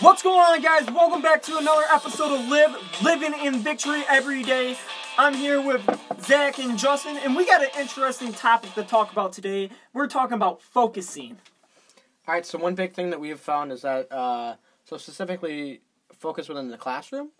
What's 0.00 0.22
going 0.22 0.40
on, 0.40 0.62
guys? 0.62 0.90
Welcome 0.90 1.20
back 1.20 1.42
to 1.42 1.58
another 1.58 1.82
episode 1.92 2.32
of 2.32 2.48
Live 2.48 2.74
Living 3.02 3.34
in 3.44 3.58
Victory 3.58 4.02
Every 4.08 4.42
Day. 4.42 4.78
I'm 5.18 5.34
here 5.34 5.60
with 5.60 5.82
Zach 6.22 6.58
and 6.58 6.78
Justin, 6.78 7.18
and 7.18 7.36
we 7.36 7.44
got 7.44 7.62
an 7.62 7.68
interesting 7.78 8.32
topic 8.32 8.72
to 8.76 8.82
talk 8.82 9.12
about 9.12 9.34
today. 9.34 9.68
We're 9.92 10.06
talking 10.06 10.36
about 10.36 10.62
focusing. 10.62 11.36
All 12.26 12.32
right, 12.32 12.46
so 12.46 12.58
one 12.58 12.74
big 12.74 12.94
thing 12.94 13.10
that 13.10 13.20
we 13.20 13.28
have 13.28 13.40
found 13.40 13.72
is 13.72 13.82
that, 13.82 14.10
uh, 14.10 14.56
so 14.86 14.96
specifically 14.96 15.82
focus 16.18 16.48
within 16.48 16.68
the 16.68 16.78
classroom. 16.78 17.32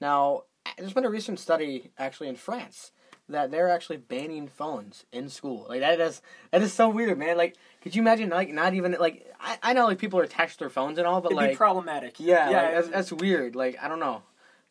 Now, 0.00 0.42
there's 0.78 0.92
been 0.92 1.06
a 1.06 1.10
recent 1.10 1.40
study 1.40 1.90
actually 1.98 2.28
in 2.28 2.36
France 2.36 2.92
that 3.28 3.50
they're 3.50 3.68
actually 3.68 3.96
banning 3.96 4.48
phones 4.48 5.04
in 5.12 5.28
school. 5.28 5.66
Like 5.68 5.80
that 5.80 6.00
is 6.00 6.22
that 6.50 6.62
is 6.62 6.72
so 6.72 6.88
weird, 6.88 7.18
man. 7.18 7.36
Like, 7.36 7.56
could 7.82 7.94
you 7.94 8.02
imagine 8.02 8.30
like 8.30 8.50
not 8.52 8.74
even 8.74 8.96
like 8.98 9.26
I, 9.40 9.58
I 9.62 9.72
know 9.72 9.86
like 9.86 9.98
people 9.98 10.18
are 10.20 10.24
attached 10.24 10.54
to 10.54 10.58
their 10.60 10.70
phones 10.70 10.98
and 10.98 11.06
all, 11.06 11.20
but 11.20 11.32
It'd 11.32 11.36
like 11.36 11.50
be 11.50 11.56
problematic. 11.56 12.20
yeah, 12.20 12.50
yeah. 12.50 12.62
like, 12.62 12.74
that's, 12.74 12.88
that's 12.88 13.12
weird. 13.12 13.56
Like 13.56 13.76
I 13.82 13.88
don't 13.88 14.00
know. 14.00 14.22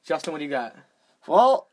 Justin, 0.03 0.31
what 0.33 0.39
do 0.39 0.45
you 0.45 0.51
got? 0.51 0.75
Well, 1.27 1.67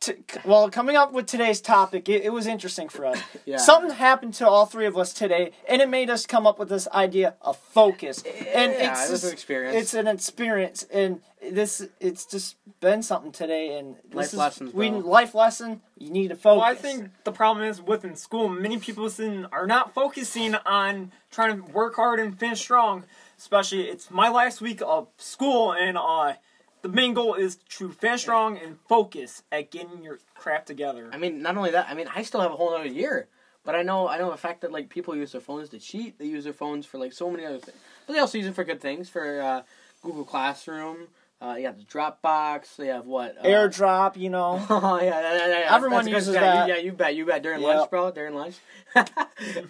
t- 0.00 0.14
well, 0.44 0.70
coming 0.70 0.94
up 0.96 1.12
with 1.12 1.26
today's 1.26 1.60
topic, 1.60 2.08
it, 2.08 2.22
it 2.22 2.32
was 2.32 2.46
interesting 2.46 2.88
for 2.88 3.04
us. 3.06 3.20
Yeah. 3.46 3.58
Something 3.58 3.90
happened 3.94 4.32
to 4.34 4.48
all 4.48 4.64
three 4.64 4.86
of 4.86 4.96
us 4.96 5.12
today, 5.12 5.50
and 5.68 5.82
it 5.82 5.88
made 5.90 6.08
us 6.08 6.24
come 6.24 6.46
up 6.46 6.58
with 6.58 6.70
this 6.70 6.88
idea 6.94 7.34
of 7.42 7.58
focus. 7.58 8.22
and 8.22 8.72
Yeah, 8.72 8.92
it's 8.92 9.08
it 9.08 9.12
was 9.12 9.24
an 9.24 9.32
experience. 9.32 9.76
It's 9.76 9.92
an 9.94 10.06
experience, 10.06 10.86
and 10.90 11.20
this 11.50 11.86
it's 12.00 12.24
just 12.26 12.56
been 12.80 13.02
something 13.02 13.32
today. 13.32 13.78
And 13.78 13.96
this 14.04 14.14
Life 14.14 14.26
is, 14.26 14.34
lessons, 14.34 14.74
We 14.74 14.90
bro. 14.90 14.98
life 14.98 15.34
lesson. 15.34 15.80
You 15.98 16.10
need 16.10 16.28
to 16.28 16.36
focus. 16.36 16.44
Well, 16.58 16.60
I 16.62 16.74
think 16.74 17.10
the 17.24 17.32
problem 17.32 17.66
is 17.66 17.80
within 17.80 18.16
school, 18.16 18.48
many 18.48 18.78
people 18.78 19.08
sin- 19.10 19.46
are 19.52 19.66
not 19.66 19.94
focusing 19.94 20.54
on 20.54 21.12
trying 21.30 21.56
to 21.62 21.72
work 21.72 21.96
hard 21.96 22.20
and 22.20 22.38
finish 22.38 22.60
strong. 22.60 23.04
Especially, 23.38 23.82
it's 23.88 24.10
my 24.10 24.28
last 24.28 24.60
week 24.60 24.80
of 24.84 25.08
school, 25.18 25.72
and 25.72 25.98
uh, 25.98 26.34
the 26.82 26.88
main 26.88 27.14
goal 27.14 27.34
is 27.34 27.56
to 27.70 27.90
finish 27.90 28.22
strong 28.22 28.56
and 28.58 28.78
focus 28.88 29.42
at 29.50 29.70
getting 29.70 30.02
your 30.02 30.18
crap 30.34 30.66
together. 30.66 31.10
I 31.12 31.18
mean, 31.18 31.42
not 31.42 31.56
only 31.56 31.70
that. 31.72 31.86
I 31.88 31.94
mean, 31.94 32.08
I 32.14 32.22
still 32.22 32.40
have 32.40 32.52
a 32.52 32.56
whole 32.56 32.74
other 32.74 32.86
year. 32.86 33.28
But 33.64 33.74
I 33.74 33.82
know, 33.82 34.06
I 34.06 34.18
know 34.18 34.30
the 34.30 34.36
fact 34.36 34.60
that 34.60 34.72
like 34.72 34.90
people 34.90 35.16
use 35.16 35.32
their 35.32 35.40
phones 35.40 35.70
to 35.70 35.78
cheat. 35.78 36.18
They 36.18 36.26
use 36.26 36.44
their 36.44 36.52
phones 36.52 36.84
for 36.84 36.98
like 36.98 37.14
so 37.14 37.30
many 37.30 37.46
other 37.46 37.58
things. 37.58 37.78
But 38.06 38.12
they 38.12 38.18
also 38.18 38.36
use 38.36 38.46
it 38.46 38.54
for 38.54 38.62
good 38.62 38.80
things, 38.82 39.08
for 39.08 39.40
uh, 39.40 39.62
Google 40.02 40.24
Classroom. 40.24 41.08
Uh, 41.40 41.56
you 41.58 41.66
have 41.66 41.76
the 41.76 41.84
Dropbox. 41.84 42.76
They 42.76 42.86
have 42.86 43.06
what? 43.06 43.36
Uh, 43.38 43.42
airdrop. 43.42 44.16
You 44.16 44.30
know. 44.30 44.64
Oh 44.70 44.98
yeah, 45.00 45.20
yeah, 45.20 45.36
yeah, 45.48 45.60
yeah. 45.60 45.74
Everyone 45.76 46.00
a 46.02 46.04
good- 46.04 46.12
uses 46.14 46.34
yeah, 46.34 46.40
that. 46.40 46.68
You, 46.68 46.74
yeah, 46.74 46.80
you 46.80 46.92
bet, 46.92 47.14
you 47.14 47.26
bet. 47.26 47.42
During 47.42 47.60
Yep. 47.60 47.76
lunch, 47.76 47.90
bro. 47.90 48.10
During 48.12 48.34
lunch. 48.34 48.56
All 48.96 49.04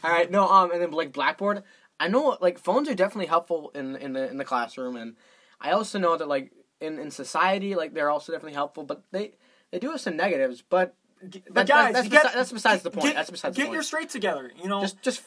right, 0.05 0.31
no, 0.31 0.47
um, 0.48 0.70
and 0.73 0.81
then 0.81 0.91
like 0.92 1.12
Blackboard. 1.12 1.62
I 1.98 2.09
know 2.09 2.37
like 2.41 2.59
phones 2.59 2.89
are 2.89 2.95
definitely 2.95 3.27
helpful 3.27 3.70
in 3.75 3.97
in 3.97 4.12
the 4.12 4.29
in 4.31 4.37
the 4.37 4.45
classroom, 4.45 4.97
and 4.97 5.17
I 5.61 5.70
also 5.73 5.98
know 5.98 6.17
that 6.17 6.29
like 6.29 6.53
in 6.81 6.98
in 6.98 7.11
society, 7.11 7.75
like 7.75 7.95
they're 7.95 8.11
also 8.11 8.33
definitely 8.33 8.55
helpful, 8.55 8.85
but 8.85 9.03
they 9.11 9.33
they 9.70 9.79
do 9.79 9.91
have 9.91 10.01
some 10.01 10.17
negatives. 10.17 10.62
But 10.62 10.95
But 11.23 11.55
That- 11.55 11.67
guys, 11.69 11.92
that's 11.95 12.05
you 12.05 12.11
get- 12.11 12.27
besi- 12.27 12.35
that's 12.35 12.53
besides 12.53 12.83
the 12.83 12.91
point. 12.91 13.07
Get, 13.07 13.15
That's 13.17 13.31
besides 13.31 13.57
the 13.57 13.62
point. 13.62 13.70
get 13.70 13.75
your 13.75 13.83
straight 13.83 14.11
together. 14.11 14.51
You 14.62 14.69
know, 14.69 14.81
just 14.83 15.01
just 15.03 15.23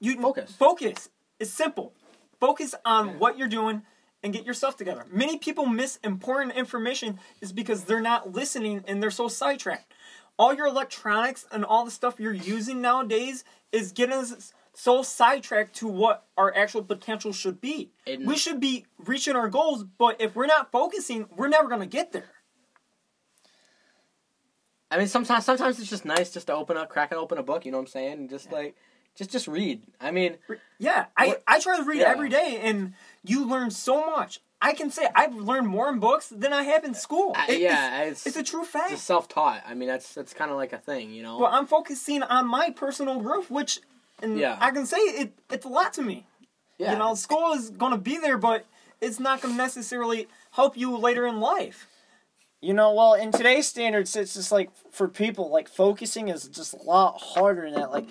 you 0.00 0.20
focus. 0.20 0.52
Focus. 0.52 1.08
It's 1.40 1.50
simple. 1.50 1.92
Focus 2.38 2.74
on 2.84 3.18
what 3.18 3.36
you're 3.38 3.48
doing 3.48 3.82
and 4.22 4.32
get 4.32 4.46
yourself 4.46 4.76
together. 4.76 5.04
Many 5.10 5.38
people 5.38 5.66
miss 5.66 5.98
important 6.04 6.54
information 6.54 7.18
is 7.40 7.52
because 7.52 7.84
they're 7.84 8.00
not 8.00 8.32
listening 8.32 8.84
and 8.86 9.02
they're 9.02 9.10
so 9.10 9.28
sidetracked. 9.28 9.92
All 10.38 10.54
your 10.54 10.66
electronics 10.66 11.46
and 11.52 11.64
all 11.64 11.84
the 11.84 11.90
stuff 11.90 12.18
you're 12.18 12.32
using 12.32 12.80
nowadays 12.80 13.44
is 13.70 13.92
getting 13.92 14.14
us 14.14 14.52
so 14.74 15.02
sidetracked 15.02 15.74
to 15.76 15.86
what 15.86 16.26
our 16.36 16.54
actual 16.56 16.82
potential 16.82 17.32
should 17.32 17.60
be. 17.60 17.90
And- 18.06 18.26
we 18.26 18.36
should 18.36 18.60
be 18.60 18.86
reaching 18.98 19.36
our 19.36 19.48
goals, 19.48 19.84
but 19.84 20.20
if 20.20 20.34
we're 20.34 20.46
not 20.46 20.70
focusing, 20.70 21.26
we're 21.36 21.48
never 21.48 21.68
going 21.68 21.80
to 21.80 21.86
get 21.86 22.12
there. 22.12 22.30
I 24.90 24.98
mean, 24.98 25.06
sometimes 25.06 25.46
sometimes 25.46 25.80
it's 25.80 25.88
just 25.88 26.04
nice 26.04 26.30
just 26.30 26.48
to 26.48 26.54
open 26.54 26.76
up, 26.76 26.90
crack 26.90 27.12
and 27.12 27.20
open 27.20 27.38
a 27.38 27.42
book. 27.42 27.64
You 27.64 27.72
know 27.72 27.78
what 27.78 27.84
I'm 27.84 27.88
saying? 27.88 28.12
And 28.12 28.30
just 28.30 28.52
like 28.52 28.76
just 29.16 29.30
just 29.30 29.48
read. 29.48 29.82
I 30.00 30.10
mean, 30.10 30.36
Yeah, 30.78 31.06
I, 31.16 31.28
What- 31.28 31.42
I 31.46 31.60
try 31.60 31.76
to 31.76 31.84
read 31.84 32.00
Yeah. 32.00 32.10
every 32.10 32.28
day, 32.28 32.58
and 32.62 32.94
you 33.24 33.44
learn 33.46 33.70
so 33.70 34.04
much. 34.06 34.40
I 34.60 34.74
can 34.74 34.90
say 34.90 35.08
I've 35.14 35.34
learned 35.34 35.66
more 35.68 35.88
in 35.88 35.98
books 35.98 36.28
than 36.28 36.52
I 36.52 36.62
have 36.64 36.84
in 36.84 36.94
school. 36.94 37.34
It- 37.48 37.60
yeah, 37.60 38.02
it's, 38.02 38.26
it's 38.26 38.36
it's 38.36 38.48
a 38.48 38.50
true 38.52 38.64
fact. 38.64 38.92
it's 38.92 39.02
self 39.02 39.28
taught. 39.28 39.62
I 39.66 39.74
mean, 39.74 39.88
that's 39.88 40.14
that's 40.14 40.32
kind 40.34 40.50
of 40.50 40.56
like 40.56 40.72
a 40.72 40.78
thing, 40.78 41.10
you 41.12 41.22
know. 41.22 41.38
But 41.38 41.52
I'm 41.52 41.66
focusing 41.66 42.22
on 42.22 42.46
my 42.46 42.70
personal 42.70 43.20
growth, 43.20 43.50
which, 43.50 43.80
and 44.22 44.38
Yeah. 44.38 44.56
I 44.60 44.70
can 44.70 44.86
say 44.86 44.98
it. 44.98 45.32
It's 45.50 45.66
a 45.66 45.68
lot 45.68 45.92
to 45.94 46.02
me. 46.02 46.26
yeah. 46.78 46.92
You 46.92 46.98
know, 46.98 47.14
school 47.14 47.52
is 47.52 47.70
going 47.70 47.92
to 47.92 47.98
be 47.98 48.18
there, 48.18 48.38
but 48.38 48.64
it's 49.00 49.18
not 49.20 49.40
to 49.42 49.48
necessarily 49.52 50.28
help 50.52 50.76
you 50.76 50.96
later 50.96 51.26
in 51.26 51.38
life. 51.40 51.86
You 52.64 52.74
know, 52.74 52.94
well, 52.94 53.14
in 53.14 53.32
today's 53.32 53.66
standards, 53.66 54.14
it's 54.14 54.34
just 54.34 54.52
like 54.52 54.70
for 54.92 55.08
people, 55.08 55.50
like 55.50 55.68
focusing 55.68 56.28
is 56.28 56.46
just 56.46 56.74
a 56.74 56.82
lot 56.84 57.20
harder 57.20 57.68
than 57.68 57.74
that. 57.80 57.90
Like, 57.90 58.06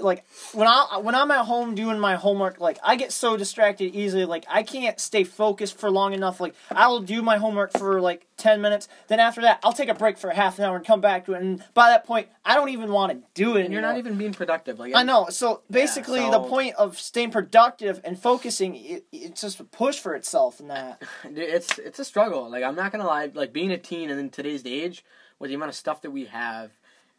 like 0.00 0.24
when 0.52 0.66
I 0.66 0.98
when 1.00 1.14
I'm 1.14 1.30
at 1.30 1.44
home 1.44 1.76
doing 1.76 2.00
my 2.00 2.16
homework, 2.16 2.58
like 2.58 2.80
I 2.82 2.96
get 2.96 3.12
so 3.12 3.36
distracted 3.36 3.94
easily. 3.94 4.24
Like 4.24 4.44
I 4.50 4.64
can't 4.64 4.98
stay 4.98 5.22
focused 5.22 5.78
for 5.78 5.88
long 5.88 6.14
enough. 6.14 6.40
Like 6.40 6.56
I 6.72 6.88
will 6.88 7.00
do 7.00 7.22
my 7.22 7.36
homework 7.36 7.78
for 7.78 8.00
like 8.00 8.26
ten 8.42 8.60
minutes, 8.60 8.88
then 9.08 9.20
after 9.20 9.40
that, 9.42 9.60
I'll 9.62 9.72
take 9.72 9.88
a 9.88 9.94
break 9.94 10.18
for 10.18 10.30
half 10.30 10.58
an 10.58 10.64
hour 10.64 10.76
and 10.76 10.84
come 10.84 11.00
back 11.00 11.24
to 11.26 11.34
it. 11.34 11.40
And 11.42 11.62
by 11.74 11.90
that 11.90 12.04
point, 12.04 12.28
I 12.44 12.54
don't 12.54 12.68
even 12.70 12.92
want 12.92 13.12
to 13.12 13.18
do 13.34 13.56
it. 13.56 13.64
and 13.64 13.72
you're 13.72 13.82
not 13.82 13.98
even 13.98 14.16
being 14.18 14.34
productive. 14.34 14.78
Like 14.78 14.94
I 14.94 15.02
know. 15.04 15.28
So 15.30 15.62
basically, 15.70 16.20
the 16.20 16.32
so- 16.42 16.48
point 16.48 16.74
of 16.76 16.98
staying 16.98 17.30
productive 17.30 18.00
and 18.04 18.18
focusing, 18.18 18.74
it, 18.76 19.04
it's 19.12 19.40
just 19.40 19.60
a 19.60 19.64
push 19.64 19.98
for 19.98 20.14
itself 20.14 20.60
in 20.60 20.68
that. 20.68 21.02
It's 21.24 21.78
it's 21.78 21.98
a 21.98 22.04
struggle. 22.04 22.50
Like 22.50 22.64
I'm 22.64 22.74
not 22.74 22.92
gonna 22.92 23.06
lie, 23.06 23.30
like 23.32 23.52
being 23.52 23.70
a 23.70 23.78
teen 23.78 24.10
and 24.10 24.18
in 24.20 24.30
today's 24.30 24.64
age, 24.66 25.04
with 25.38 25.48
the 25.50 25.54
amount 25.54 25.70
of 25.70 25.74
stuff 25.74 26.02
that 26.02 26.10
we 26.10 26.26
have, 26.26 26.70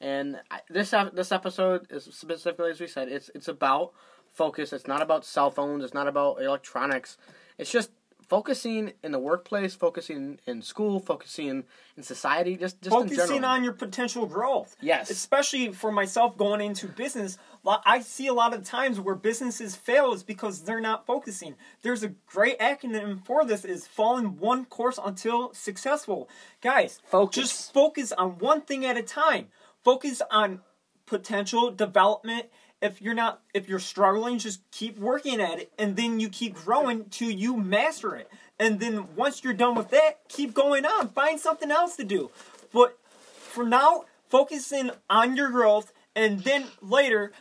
and 0.01 0.40
I, 0.51 0.59
this 0.69 0.94
this 1.13 1.31
episode 1.31 1.88
is 1.90 2.03
specifically 2.05 2.72
as 2.72 2.79
we 2.79 2.88
said, 2.88 3.07
it's 3.09 3.29
it's 3.34 3.47
about 3.47 3.94
focus. 4.34 4.73
It's 4.73 4.88
not 4.88 5.01
about 5.01 5.25
cell 5.25 5.51
phones. 5.51 5.84
It's 5.84 5.94
not 5.94 6.07
about 6.07 6.41
electronics. 6.41 7.17
It's 7.57 7.72
just 7.72 7.91
focusing 8.34 8.94
in 9.04 9.12
the 9.12 9.20
workplace, 9.20 9.76
focusing 9.76 10.40
in 10.48 10.60
school, 10.60 11.00
focusing 11.00 11.64
in 11.96 12.02
society, 12.02 12.58
just 12.58 12.82
just 12.82 12.92
Focusing 12.92 13.44
on 13.44 13.64
your 13.64 13.74
potential 13.74 14.26
growth. 14.26 14.76
Yes. 14.82 15.12
Especially 15.12 15.72
for 15.72 15.92
myself 15.92 16.36
going 16.36 16.60
into 16.60 16.88
business, 16.88 17.38
I 17.64 18.00
see 18.00 18.26
a 18.26 18.34
lot 18.34 18.56
of 18.56 18.64
times 18.64 19.00
where 19.00 19.14
businesses 19.14 19.76
fail 19.76 20.14
is 20.14 20.24
because 20.24 20.64
they're 20.64 20.82
not 20.82 21.06
focusing. 21.06 21.54
There's 21.84 22.02
a 22.02 22.10
great 22.26 22.58
acronym 22.58 23.24
for 23.24 23.46
this 23.46 23.64
is 23.66 23.86
following 23.86 24.40
one 24.40 24.66
course 24.66 24.98
until 25.06 25.54
successful. 25.54 26.28
Guys, 26.60 27.02
Focus. 27.06 27.36
just 27.36 27.72
focus 27.72 28.12
on 28.14 28.40
one 28.40 28.62
thing 28.62 28.84
at 28.84 28.98
a 28.98 29.04
time. 29.04 29.50
Focus 29.84 30.24
on 30.32 30.62
potential 31.06 31.70
development. 31.70 32.48
If 32.84 33.02
you're 33.02 33.14
not 33.14 33.42
if 33.54 33.70
you're 33.70 33.80
struggling, 33.80 34.40
just 34.40 34.60
keep 34.70 35.00
working 35.00 35.40
at 35.40 35.58
it 35.58 35.72
and 35.80 35.96
then 35.96 36.20
you 36.20 36.28
keep 36.28 36.54
growing 36.54 37.06
till 37.06 37.32
you 37.32 37.56
master 37.56 38.14
it. 38.18 38.30
And 38.60 38.82
then 38.82 39.16
once 39.16 39.42
you're 39.42 39.54
done 39.54 39.76
with 39.76 39.90
that, 39.92 40.28
keep 40.28 40.54
going 40.54 40.86
on. 40.86 41.08
Find 41.08 41.40
something 41.40 41.72
else 41.72 41.96
to 41.96 42.04
do. 42.04 42.30
But 42.74 43.00
for 43.06 43.64
now, 43.64 44.04
focus 44.28 44.74
in 44.74 44.92
on 45.10 45.38
your 45.38 45.50
growth 45.50 45.94
and 46.14 46.42
then 46.42 46.66
later 46.82 47.32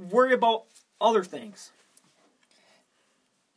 worry 0.00 0.34
about 0.34 0.64
other 1.00 1.22
things. 1.22 1.70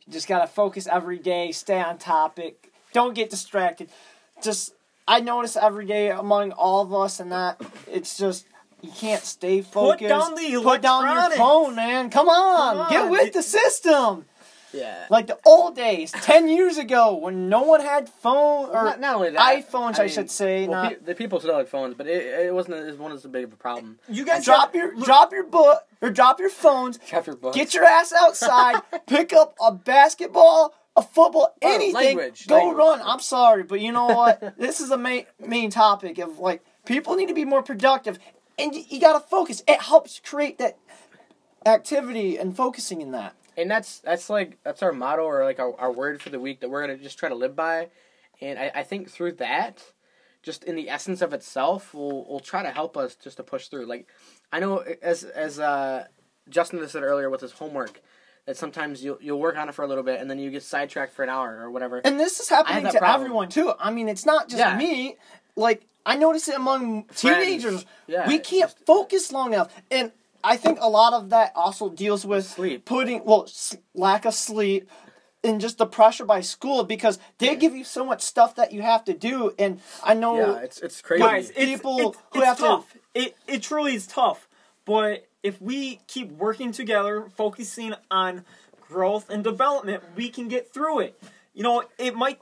You 0.06 0.12
just 0.12 0.28
gotta 0.28 0.46
focus 0.46 0.86
every 0.86 1.18
day, 1.18 1.50
stay 1.50 1.80
on 1.80 1.98
topic, 1.98 2.72
don't 2.92 3.14
get 3.14 3.30
distracted. 3.30 3.88
Just 4.40 4.74
I 5.08 5.18
notice 5.18 5.56
every 5.56 5.86
day 5.86 6.10
among 6.10 6.52
all 6.52 6.82
of 6.82 6.94
us 6.94 7.18
and 7.18 7.32
that 7.32 7.60
it's 7.90 8.16
just 8.16 8.46
you 8.82 8.90
can't 8.90 9.22
stay 9.22 9.60
focused. 9.62 10.08
down 10.08 10.34
the 10.34 10.60
Put 10.62 10.82
down 10.82 11.04
your 11.30 11.36
phone, 11.38 11.74
man. 11.74 12.10
Come 12.10 12.28
on, 12.28 12.76
Come 12.76 12.90
get 12.90 13.10
with 13.10 13.22
It- 13.28 13.32
the 13.32 13.42
system. 13.42 14.26
yeah. 14.72 15.04
Like 15.10 15.26
the 15.26 15.38
old 15.46 15.76
days, 15.76 16.10
ten 16.12 16.48
years 16.48 16.78
ago, 16.78 17.14
when 17.14 17.48
no 17.48 17.62
one 17.62 17.80
had 17.80 18.08
phone 18.08 18.70
or 18.70 18.84
not, 18.84 19.00
not 19.00 19.14
only 19.16 19.30
that, 19.30 19.40
iPhones, 19.40 19.98
I, 19.98 20.04
mean, 20.04 20.08
should 20.08 20.30
say. 20.30 20.66
well, 20.66 20.82
not 20.84 20.92
pe- 20.92 20.98
the 21.04 21.14
people 21.14 21.40
still 21.40 21.56
had 21.56 21.68
phones, 21.68 21.94
but 21.94 22.06
it, 22.06 22.46
it 22.46 22.54
wasn't 22.54 22.76
as 22.76 22.96
one 22.96 23.12
as 23.12 23.24
big 23.26 23.44
of 23.44 23.52
a 23.52 23.56
problem. 23.56 23.98
You 24.08 24.24
guys 24.24 24.44
drop 24.44 24.74
your 24.74 24.94
look- 24.96 25.04
drop 25.04 25.32
your 25.32 25.44
book 25.44 25.82
or 26.00 26.10
drop 26.10 26.40
your 26.40 26.48
phones. 26.50 26.98
Drop 27.08 27.26
your 27.26 27.36
books. 27.36 27.56
Get 27.56 27.74
your 27.74 27.84
ass 27.84 28.12
outside. 28.12 28.80
pick 29.06 29.32
up 29.32 29.54
a 29.60 29.70
basketball, 29.72 30.74
a 30.96 31.02
football, 31.02 31.54
Oh, 31.62 31.74
anything. 31.74 31.94
language, 32.16 32.46
go 32.46 32.56
language. 32.56 32.76
run. 32.76 33.00
I'm 33.04 33.20
sorry, 33.20 33.62
but 33.62 33.80
you 33.80 33.92
know 33.92 34.06
what? 34.06 34.54
this 34.58 34.80
is 34.80 34.90
a 34.90 34.98
main 34.98 35.26
main 35.38 35.70
topic 35.70 36.18
of 36.18 36.38
like 36.38 36.64
people 36.86 37.14
need 37.14 37.28
to 37.28 37.34
be 37.34 37.44
more 37.44 37.62
productive, 37.62 38.18
and 38.62 38.74
you, 38.74 38.84
you 38.88 39.00
got 39.00 39.14
to 39.14 39.20
focus. 39.28 39.62
It 39.68 39.80
helps 39.80 40.20
create 40.20 40.58
that 40.58 40.78
activity 41.66 42.38
and 42.38 42.56
focusing 42.56 43.00
in 43.00 43.12
that. 43.12 43.34
and 43.56 43.70
that's 43.70 44.00
that's 44.00 44.28
like 44.30 44.58
that's 44.64 44.82
our 44.82 44.92
motto 44.92 45.22
or 45.22 45.44
like 45.44 45.58
our, 45.60 45.78
our 45.78 45.92
word 45.92 46.20
for 46.20 46.30
the 46.30 46.40
week 46.40 46.60
that 46.60 46.70
we're 46.70 46.80
gonna 46.80 46.96
just 46.96 47.18
try 47.18 47.28
to 47.28 47.34
live 47.34 47.54
by 47.54 47.88
and 48.40 48.58
I, 48.58 48.72
I 48.76 48.82
think 48.82 49.10
through 49.10 49.32
that 49.32 49.82
just 50.42 50.64
in 50.64 50.74
the 50.74 50.88
essence 50.90 51.22
of 51.22 51.32
itself 51.32 51.94
will 51.94 52.24
will 52.26 52.40
try 52.40 52.62
to 52.64 52.70
help 52.70 52.96
us 52.96 53.14
just 53.14 53.36
to 53.36 53.44
push 53.44 53.68
through 53.68 53.86
like 53.86 54.08
i 54.52 54.58
know 54.58 54.78
as 55.02 55.22
as 55.22 55.60
uh 55.60 56.06
justin 56.48 56.86
said 56.88 57.02
earlier 57.04 57.30
with 57.30 57.42
his 57.42 57.52
homework 57.52 58.00
that 58.46 58.56
sometimes 58.56 59.04
you'll 59.04 59.18
you'll 59.20 59.38
work 59.38 59.56
on 59.56 59.68
it 59.68 59.74
for 59.76 59.84
a 59.84 59.86
little 59.86 60.02
bit 60.02 60.20
and 60.20 60.28
then 60.28 60.38
you 60.40 60.50
get 60.50 60.64
sidetracked 60.64 61.12
for 61.12 61.22
an 61.22 61.28
hour 61.28 61.60
or 61.60 61.70
whatever. 61.70 62.00
And 62.04 62.18
this 62.18 62.40
is 62.40 62.48
happening 62.48 62.82
to 62.90 62.98
problem. 62.98 63.20
everyone 63.20 63.48
too. 63.50 63.72
I 63.78 63.92
mean, 63.92 64.08
it's 64.08 64.26
not 64.26 64.48
just 64.48 64.58
Yeah. 64.58 64.76
me. 64.76 65.16
Like 65.56 65.86
I 66.04 66.16
notice 66.16 66.48
it 66.48 66.56
among 66.56 67.04
Friends. 67.04 67.20
teenagers. 67.20 67.86
Yeah, 68.06 68.26
we 68.26 68.38
can't 68.38 68.70
just- 68.70 68.84
focus 68.86 69.32
long 69.32 69.52
enough, 69.52 69.72
and 69.90 70.12
I 70.44 70.56
think 70.56 70.78
a 70.80 70.88
lot 70.88 71.12
of 71.12 71.30
that 71.30 71.52
also 71.54 71.88
deals 71.88 72.26
with 72.26 72.46
Sleep. 72.46 72.84
putting 72.84 73.24
well 73.24 73.44
s- 73.44 73.76
lack 73.94 74.24
of 74.24 74.34
sleep. 74.34 74.90
And 75.44 75.60
just 75.60 75.76
the 75.78 75.86
pressure 75.86 76.24
by 76.24 76.40
school 76.40 76.84
because 76.84 77.18
they 77.38 77.56
give 77.56 77.74
you 77.74 77.82
so 77.82 78.04
much 78.04 78.20
stuff 78.22 78.54
that 78.54 78.70
you 78.72 78.80
have 78.82 79.04
to 79.06 79.12
do, 79.12 79.52
and 79.58 79.80
I 80.04 80.14
know 80.14 80.36
yeah, 80.36 80.58
it's 80.62 80.78
it's 80.78 81.00
crazy. 81.02 81.20
Guys, 81.24 81.50
it's, 81.56 81.58
People 81.58 81.98
it's, 82.10 82.18
who 82.32 82.38
it's 82.38 82.46
have 82.46 82.56
to- 82.58 82.62
tough. 82.62 82.96
It 83.12 83.36
it 83.48 83.60
truly 83.60 83.96
is 83.96 84.06
tough. 84.06 84.48
But 84.84 85.26
if 85.42 85.60
we 85.60 85.98
keep 86.06 86.30
working 86.30 86.70
together, 86.70 87.26
focusing 87.36 87.92
on 88.08 88.44
growth 88.88 89.30
and 89.30 89.42
development, 89.42 90.04
we 90.14 90.28
can 90.28 90.46
get 90.46 90.72
through 90.72 91.00
it. 91.00 91.20
You 91.54 91.64
know, 91.64 91.82
it 91.98 92.14
might 92.14 92.40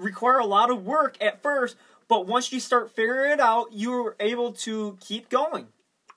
require 0.00 0.38
a 0.38 0.46
lot 0.46 0.70
of 0.70 0.84
work 0.86 1.16
at 1.20 1.42
first, 1.42 1.76
but 2.08 2.26
once 2.26 2.52
you 2.52 2.60
start 2.60 2.90
figuring 2.90 3.32
it 3.32 3.40
out, 3.40 3.68
you're 3.72 4.16
able 4.18 4.52
to 4.52 4.96
keep 5.00 5.28
going. 5.28 5.68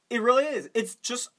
It 0.09 0.21
really 0.21 0.45
is. 0.45 0.69
It's 0.74 0.95
just 0.95 1.30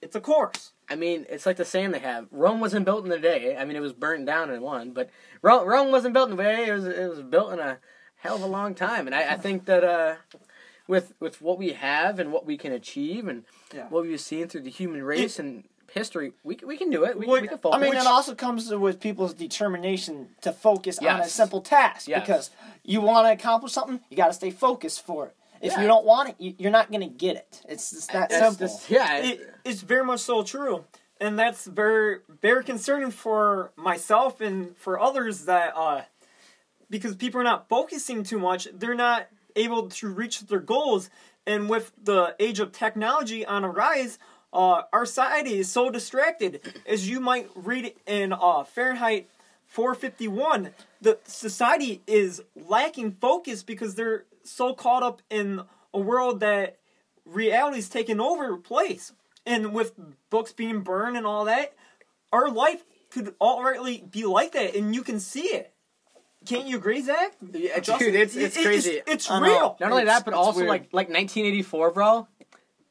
it's 0.00 0.16
a 0.16 0.20
course. 0.20 0.72
I 0.90 0.96
mean, 0.96 1.26
it's 1.30 1.46
like 1.46 1.56
the 1.56 1.64
saying 1.64 1.92
they 1.92 1.98
have: 2.00 2.26
Rome 2.30 2.60
wasn't 2.60 2.84
built 2.84 3.06
in 3.06 3.12
a 3.12 3.18
day. 3.18 3.56
I 3.56 3.64
mean, 3.64 3.76
it 3.76 3.80
was 3.80 3.92
burnt 3.92 4.26
down 4.26 4.50
in 4.50 4.60
one, 4.60 4.90
but 4.92 5.08
Rome, 5.40 5.66
Rome 5.66 5.90
wasn't 5.92 6.12
built 6.14 6.30
in 6.30 6.38
a 6.38 6.42
day. 6.42 6.68
It 6.68 6.72
was 6.72 6.84
it 6.86 7.08
was 7.08 7.22
built 7.22 7.52
in 7.52 7.58
a 7.60 7.78
hell 8.16 8.36
of 8.36 8.42
a 8.42 8.46
long 8.46 8.74
time. 8.74 9.06
And 9.06 9.14
I, 9.14 9.32
I 9.32 9.36
think 9.36 9.64
that 9.66 9.84
uh, 9.84 10.14
with 10.86 11.14
with 11.20 11.40
what 11.40 11.58
we 11.58 11.70
have 11.72 12.18
and 12.18 12.32
what 12.32 12.44
we 12.46 12.56
can 12.58 12.72
achieve 12.72 13.28
and 13.28 13.44
Yeah. 13.74 13.86
what 13.88 14.02
we've 14.04 14.20
seen 14.20 14.48
through 14.48 14.62
the 14.62 14.70
human 14.70 15.02
race 15.02 15.38
and 15.38 15.64
history, 15.92 16.32
we 16.42 16.54
can- 16.54 16.68
we 16.68 16.76
can 16.76 16.90
do 16.90 17.04
it. 17.04 17.18
We, 17.18 17.26
Would- 17.26 17.42
we 17.42 17.48
can 17.48 17.58
focus. 17.58 17.76
I 17.76 17.80
mean, 17.80 17.90
Which- 17.90 17.98
it 18.00 18.06
also 18.06 18.34
comes 18.34 18.70
with 18.74 19.00
people's 19.00 19.34
determination 19.34 20.30
to 20.42 20.52
focus 20.52 20.98
on 20.98 21.20
a 21.20 21.28
simple 21.28 21.60
task 21.60 22.08
Yes. 22.08 22.20
because 22.20 22.50
you 22.84 23.00
want 23.00 23.26
to 23.26 23.32
accomplish 23.32 23.72
something, 23.72 24.00
you 24.10 24.16
got 24.16 24.28
to 24.28 24.32
stay 24.32 24.50
focused 24.50 25.04
for 25.04 25.26
it. 25.26 25.36
If 25.60 25.72
Yeah. 25.72 25.82
you 25.82 25.86
don't 25.86 26.04
want 26.04 26.30
it, 26.30 26.34
you, 26.38 26.54
you're 26.58 26.72
not 26.72 26.90
going 26.90 27.02
to 27.02 27.06
get 27.26 27.36
it. 27.36 27.62
It's 27.68 27.90
just 27.90 28.10
that 28.12 28.30
That's 28.30 28.42
simple. 28.58 28.66
just- 28.66 28.90
yeah, 28.90 29.18
it, 29.18 29.54
it's 29.64 29.82
very 29.82 30.04
much 30.04 30.20
so 30.20 30.42
true 30.42 30.84
and 31.20 31.38
that's 31.38 31.66
very 31.66 32.18
very 32.40 32.64
concerning 32.64 33.12
for 33.12 33.70
myself 33.76 34.40
and 34.40 34.76
for 34.76 34.98
others 34.98 35.44
that 35.44 35.72
uh 35.76 36.02
because 36.90 37.14
people 37.14 37.40
are 37.40 37.44
not 37.44 37.68
focusing 37.68 38.24
too 38.24 38.40
much 38.40 38.66
they're 38.74 38.94
not 38.96 39.28
able 39.54 39.88
to 39.88 40.08
reach 40.08 40.40
their 40.40 40.58
goals 40.58 41.10
and 41.46 41.68
with 41.70 41.92
the 42.02 42.34
age 42.40 42.58
of 42.58 42.72
technology 42.72 43.46
on 43.46 43.62
a 43.62 43.68
rise 43.70 44.18
uh, 44.52 44.82
our 44.92 45.06
society 45.06 45.58
is 45.58 45.70
so 45.70 45.90
distracted 45.90 46.60
as 46.86 47.08
you 47.08 47.20
might 47.20 47.48
read 47.54 47.94
in 48.06 48.32
uh, 48.32 48.64
fahrenheit 48.64 49.28
451 49.66 50.70
the 51.00 51.18
society 51.24 52.02
is 52.06 52.42
lacking 52.54 53.12
focus 53.12 53.62
because 53.62 53.94
they're 53.94 54.24
so 54.44 54.74
caught 54.74 55.02
up 55.02 55.22
in 55.30 55.62
a 55.94 55.98
world 55.98 56.40
that 56.40 56.76
reality's 57.24 57.88
taken 57.88 58.20
over 58.20 58.56
place. 58.56 59.12
And 59.44 59.72
with 59.72 59.94
books 60.30 60.52
being 60.52 60.80
burned 60.80 61.16
and 61.16 61.26
all 61.26 61.44
that, 61.46 61.72
our 62.32 62.48
life 62.48 62.84
could 63.10 63.34
already 63.40 64.04
be 64.08 64.24
like 64.24 64.52
that, 64.52 64.74
and 64.76 64.94
you 64.94 65.02
can 65.02 65.18
see 65.20 65.42
it. 65.46 65.72
Can't 66.46 66.66
you 66.66 66.76
agree, 66.76 67.02
Zach? 67.02 67.32
Yeah, 67.52 67.78
Justin? 67.80 67.98
dude, 68.12 68.14
it's- 68.14 68.36
it's 68.36 68.56
It- 68.56 68.64
crazy. 68.64 69.00
It's, 69.06 69.30
I 69.30 69.40
know. 69.40 69.46
real. 69.46 69.76
Not 69.80 69.90
only 69.92 70.04
that, 70.04 70.24
but 70.24 70.32
it's 70.34 70.38
also 70.38 70.58
weird. 70.60 70.68
like 70.68 70.82
like 70.92 71.08
1984, 71.08 71.90
bro. 71.90 72.28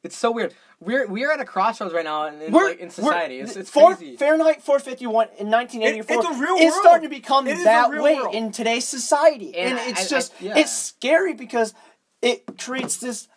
It's 0.02 0.16
so 0.16 0.30
weird. 0.30 0.54
We're 0.84 1.06
we're 1.06 1.30
at 1.32 1.40
a 1.40 1.44
crossroads 1.44 1.94
right 1.94 2.04
now 2.04 2.26
in, 2.26 2.40
in, 2.42 2.52
like, 2.52 2.78
in 2.80 2.90
society. 2.90 3.38
It's, 3.40 3.56
it's 3.56 3.70
Four- 3.70 3.94
crazy. 3.94 4.16
Fahrenheit 4.16 4.62
451 4.62 5.28
in 5.38 5.50
1984 5.50 6.16
It- 6.16 6.18
it's 6.18 6.36
a 6.38 6.40
real 6.40 6.56
is 6.56 6.72
world. 6.72 6.82
starting 6.82 7.08
to 7.08 7.14
become 7.14 7.46
It 7.46 7.52
is 7.54 7.60
a 7.60 7.64
that 7.64 7.90
way 7.90 8.16
world. 8.16 8.34
in 8.34 8.50
today's 8.52 8.86
society, 8.86 9.56
And 9.56 9.70
and, 9.70 9.78
I- 9.80 9.88
it's 9.90 10.06
I- 10.06 10.08
just 10.16 10.32
yeah. 10.40 10.56
it's 10.58 10.72
scary 10.72 11.34
because 11.34 11.72
it 12.20 12.58
creates 12.58 12.96
this 12.96 13.28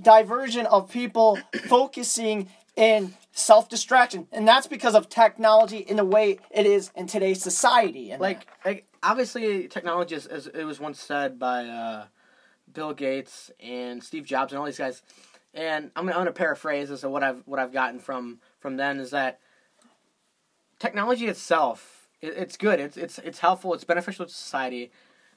diversion 0.00 0.66
of 0.66 0.90
people 0.90 1.38
focusing 1.68 2.48
in 2.76 3.14
self 3.32 3.68
distraction, 3.68 4.26
and 4.32 4.46
that's 4.46 4.66
because 4.66 4.94
of 4.94 5.08
technology 5.08 5.78
in 5.78 5.96
the 5.96 6.04
way 6.04 6.38
it 6.50 6.66
is 6.66 6.90
in 6.94 7.06
today's 7.06 7.42
society. 7.42 8.10
And 8.10 8.20
like 8.20 8.46
like 8.64 8.86
obviously 9.02 9.68
technology 9.68 10.14
is, 10.14 10.26
as 10.26 10.46
it 10.48 10.64
was 10.64 10.80
once 10.80 11.00
said 11.00 11.38
by 11.38 11.64
uh, 11.66 12.04
Bill 12.72 12.92
Gates 12.92 13.50
and 13.60 14.02
Steve 14.02 14.24
Jobs 14.24 14.52
and 14.52 14.58
all 14.58 14.66
these 14.66 14.78
guys. 14.78 15.02
And 15.54 15.90
I'm 15.94 16.04
gonna, 16.04 16.12
I'm 16.12 16.20
gonna 16.20 16.32
paraphrase 16.32 16.88
this. 16.88 17.04
of 17.04 17.10
what 17.10 17.22
I've 17.22 17.42
what 17.46 17.60
I've 17.60 17.72
gotten 17.72 18.00
from 18.00 18.40
from 18.58 18.76
then 18.76 18.98
is 18.98 19.10
that 19.10 19.38
technology 20.78 21.26
itself 21.26 22.08
it, 22.20 22.34
it's 22.36 22.56
good. 22.56 22.80
It's 22.80 22.96
it's 22.96 23.18
it's 23.18 23.38
helpful. 23.38 23.74
It's 23.74 23.84
beneficial 23.84 24.26
to 24.26 24.32
society. 24.32 24.90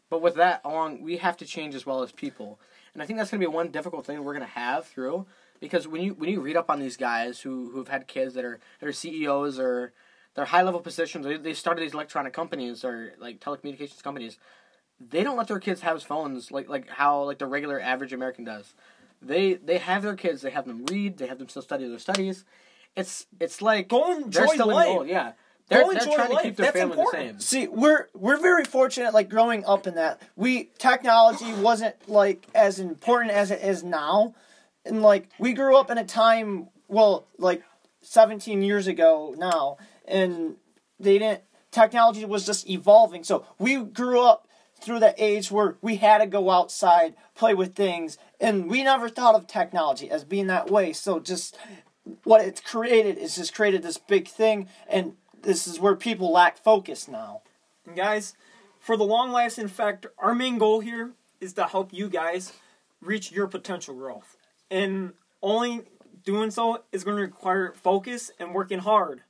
But 0.10 0.22
with 0.22 0.36
that 0.36 0.62
along, 0.64 1.02
we 1.02 1.18
have 1.18 1.38
to 1.38 1.46
change 1.46 1.76
as 1.76 1.86
well 1.86 2.02
as 2.02 2.12
people. 2.12 2.60
And 2.94 3.04
I 3.04 3.06
think 3.06 3.20
that's 3.20 3.30
gonna 3.30 3.42
be 3.42 3.48
one 3.48 3.70
difficult 3.70 4.06
thing 4.06 4.24
we're 4.24 4.34
gonna 4.34 4.46
have 4.46 4.88
through 4.88 5.26
because 5.60 5.88
when 5.88 6.02
you 6.02 6.14
when 6.14 6.30
you 6.30 6.42
read 6.42 6.58
up 6.58 6.70
on 6.70 6.80
these 6.80 6.98
guys 6.98 7.42
who 7.42 7.70
who've 7.72 7.88
had 7.88 8.08
kids 8.08 8.34
that 8.36 8.46
are 8.46 8.60
that 8.80 8.88
are 8.88 8.94
CEOs 8.94 9.60
or 9.60 9.94
they're 10.38 10.46
high 10.46 10.62
level 10.62 10.80
positions. 10.80 11.26
They, 11.26 11.38
they 11.38 11.54
started 11.56 11.82
these 11.82 11.96
electronic 11.96 12.32
companies 12.32 12.86
or 12.86 13.14
like 13.18 13.40
telecommunications 13.40 14.04
companies. 14.04 14.38
They 15.00 15.24
don't 15.24 15.36
let 15.36 15.48
their 15.48 15.60
kids 15.60 15.82
have 15.82 16.02
phones 16.04 16.52
like 16.52 16.70
like 16.70 16.88
how 16.90 17.24
like 17.24 17.40
the 17.40 17.48
regular 17.48 17.82
average 17.82 18.14
American 18.14 18.46
does. 18.46 18.74
They 19.22 19.56
they 19.56 19.78
have 19.80 20.04
their 20.04 20.16
kids. 20.16 20.42
They 20.42 20.52
have 20.52 20.66
them 20.66 20.86
read. 20.86 21.18
They 21.18 21.28
have 21.28 21.40
them 21.40 21.50
still 21.50 21.62
study 21.62 21.88
their 21.88 22.00
studies. 22.00 22.46
It's 22.96 23.26
it's 23.40 23.62
like 23.62 23.88
Go 23.90 24.12
enjoy 24.16 24.40
they're 24.40 24.48
still 24.50 24.68
life. 24.68 25.02
in 25.02 25.08
Yeah, 25.08 25.32
they're, 25.70 25.84
Go 25.84 25.92
they're 25.92 26.02
enjoy 26.02 26.16
trying 26.16 26.30
life. 26.32 26.42
to 26.42 26.48
keep 26.48 26.56
their 26.58 26.66
That's 26.68 26.78
family 26.78 26.98
important. 26.98 27.38
the 27.38 27.44
same. 27.44 27.68
See, 27.68 27.68
we're 27.68 28.08
we're 28.14 28.38
very 28.40 28.64
fortunate, 28.66 29.14
like 29.14 29.30
growing 29.30 29.66
up 29.66 29.88
in 29.88 29.96
that 29.96 30.22
we 30.36 30.66
technology 30.78 31.52
wasn't 31.54 31.96
like 32.08 32.48
as 32.56 32.80
important 32.80 33.32
as 33.32 33.52
it 33.52 33.62
is 33.62 33.84
now, 33.84 34.36
and 34.86 35.02
like 35.02 35.30
we 35.40 35.54
grew 35.54 35.78
up 35.78 35.90
in 35.92 35.98
a 35.98 36.06
time, 36.06 36.70
well, 36.88 37.28
like 37.38 37.64
seventeen 38.02 38.62
years 38.62 38.88
ago 38.88 39.34
now, 39.38 39.78
and 40.08 40.56
they 41.00 41.18
didn't. 41.20 41.42
Technology 41.70 42.26
was 42.26 42.46
just 42.46 42.68
evolving, 42.70 43.24
so 43.24 43.46
we 43.60 43.76
grew 43.78 44.22
up 44.22 44.48
through 44.82 45.00
the 45.00 45.14
age 45.18 45.52
where 45.52 45.76
we 45.82 45.98
had 45.98 46.20
to 46.20 46.28
go 46.28 46.50
outside, 46.50 47.16
play 47.36 47.54
with 47.54 47.76
things, 47.76 48.18
and 48.40 48.70
we 48.70 48.84
never 48.84 49.10
thought 49.10 49.36
of 49.36 49.48
technology 49.48 50.10
as 50.10 50.24
being 50.24 50.48
that 50.48 50.70
way. 50.70 50.94
So 50.94 51.20
just 51.20 51.58
what 52.24 52.42
it's 52.42 52.62
created 52.62 53.18
is 53.18 53.36
just 53.36 53.54
created 53.54 53.84
this 53.84 53.98
big 53.98 54.28
thing, 54.28 54.68
and 54.88 55.14
this 55.42 55.68
is 55.68 55.80
where 55.80 55.96
people 55.96 56.32
lack 56.32 56.58
focus 56.58 57.08
now. 57.08 57.42
And 57.86 57.96
guys, 57.96 58.36
for 58.80 58.98
the 58.98 59.04
long 59.04 59.32
lasting 59.32 59.66
effect, 59.66 60.06
our 60.18 60.36
main 60.36 60.58
goal 60.58 60.80
here 60.80 61.12
is 61.40 61.54
to 61.54 61.66
help 61.66 61.94
you 61.94 62.10
guys 62.10 62.54
reach 63.02 63.32
your 63.32 63.48
potential 63.48 63.96
growth. 63.96 64.38
And 64.70 65.14
only 65.42 65.84
doing 66.24 66.52
so 66.52 66.84
is 66.92 67.04
going 67.04 67.18
to 67.18 67.24
require 67.24 67.74
focus 67.74 68.32
and 68.40 68.54
working 68.54 68.80
hard. 68.80 69.22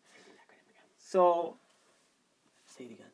So, 0.97 1.57
Say 2.77 2.83
it 2.85 2.91
again. 2.91 3.06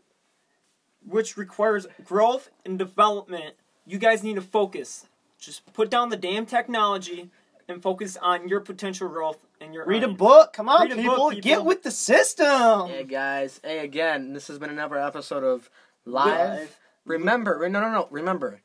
Which 1.08 1.38
requires 1.38 1.88
growth 2.04 2.50
and 2.66 2.78
development. 2.78 3.56
You 3.86 3.98
guys 3.98 4.24
need 4.24 4.36
to 4.36 4.42
focus. 4.42 5.08
Just 5.40 5.72
put 5.74 5.90
down 5.90 6.10
the 6.10 6.18
damn 6.18 6.46
technology 6.46 7.30
and 7.68 7.82
focus 7.82 8.18
on 8.22 8.48
your 8.48 8.60
potential 8.60 9.10
growth 9.10 9.38
and 9.60 9.74
your 9.74 9.86
Read 9.86 10.04
a 10.04 10.08
book. 10.08 10.54
Come 10.54 10.70
on, 10.70 10.88
people. 10.90 11.04
book, 11.16 11.34
people. 11.34 11.42
Get 11.42 11.66
with 11.66 11.84
the 11.84 11.92
system. 11.92 12.88
Hey 12.88 13.04
guys, 13.04 13.60
hey 13.64 13.80
again. 13.80 14.34
This 14.34 14.48
has 14.48 14.60
been 14.60 14.70
another 14.70 14.98
episode 14.98 15.44
of 15.44 15.70
Live. 16.06 16.60
Live. 16.60 16.80
Remember, 17.06 17.68
no, 17.70 17.82
no, 17.82 17.92
no. 17.92 18.08
Remember, 18.10 18.62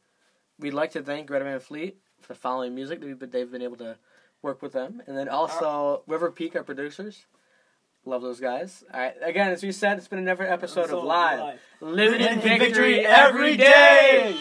we'd 0.58 0.74
like 0.74 0.92
to 0.92 1.02
thank 1.02 1.26
Greta 1.26 1.44
Van 1.44 1.60
Fleet 1.60 1.96
for 2.20 2.28
the 2.28 2.38
following 2.38 2.74
music. 2.74 3.00
They've 3.00 3.18
they've 3.18 3.50
been 3.50 3.62
able 3.62 3.76
to 3.78 3.96
work 4.42 4.62
with 4.62 4.72
them, 4.72 5.02
and 5.06 5.16
then 5.16 5.28
also 5.28 5.94
uh, 5.94 5.98
River 6.06 6.30
Peak, 6.30 6.54
our 6.54 6.62
producers. 6.62 7.26
Love 8.08 8.22
those 8.22 8.40
guys. 8.40 8.84
All 8.92 9.00
right. 9.00 9.14
Again, 9.22 9.50
as 9.50 9.62
we 9.62 9.70
said, 9.70 9.98
it's 9.98 10.08
been 10.08 10.18
another 10.18 10.44
episode 10.44 10.84
Episode 10.84 10.98
of 10.98 11.04
Live. 11.04 11.40
Live. 11.40 11.58
Living 11.82 12.20
in 12.22 12.40
victory 12.40 13.04
every 13.04 13.58
day. 13.58 14.34